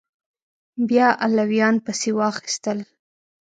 بیا 0.89 1.07
علویان 1.25 1.75
پسې 1.85 2.09
واخیستل 2.19 2.79